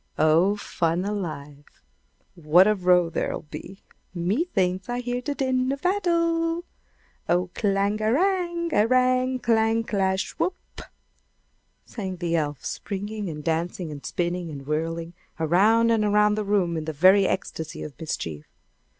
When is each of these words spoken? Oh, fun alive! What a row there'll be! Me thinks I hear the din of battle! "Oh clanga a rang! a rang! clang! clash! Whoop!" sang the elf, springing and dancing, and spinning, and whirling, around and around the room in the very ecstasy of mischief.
Oh, 0.17 0.55
fun 0.55 1.05
alive! 1.05 1.83
What 2.33 2.65
a 2.65 2.73
row 2.73 3.11
there'll 3.11 3.43
be! 3.43 3.83
Me 4.15 4.45
thinks 4.45 4.89
I 4.89 4.99
hear 4.99 5.21
the 5.21 5.35
din 5.35 5.71
of 5.71 5.83
battle! 5.83 6.65
"Oh 7.29 7.51
clanga 7.53 8.07
a 8.09 8.11
rang! 8.11 8.73
a 8.73 8.87
rang! 8.87 9.37
clang! 9.37 9.83
clash! 9.83 10.31
Whoop!" 10.39 10.81
sang 11.85 12.15
the 12.15 12.35
elf, 12.35 12.65
springing 12.65 13.29
and 13.29 13.43
dancing, 13.43 13.91
and 13.91 14.03
spinning, 14.03 14.49
and 14.49 14.65
whirling, 14.65 15.13
around 15.39 15.91
and 15.91 16.03
around 16.03 16.33
the 16.33 16.43
room 16.45 16.77
in 16.77 16.85
the 16.85 16.93
very 16.93 17.27
ecstasy 17.27 17.83
of 17.83 17.93
mischief. 17.99 18.47